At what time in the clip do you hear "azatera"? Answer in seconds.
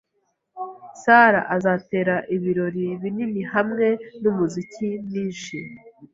1.55-2.15